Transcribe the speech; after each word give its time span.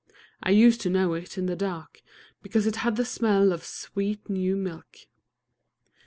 I 0.41 0.49
used 0.49 0.81
to 0.81 0.89
know 0.89 1.13
it 1.13 1.37
in 1.37 1.45
the 1.45 1.55
dark, 1.55 2.01
because 2.41 2.65
it 2.65 2.77
had 2.77 2.95
the 2.95 3.05
smell 3.05 3.53
of 3.53 3.63
sweet 3.63 4.31
new 4.31 4.55
milk...." 4.55 4.97